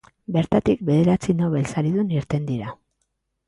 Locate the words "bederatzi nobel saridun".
0.87-2.13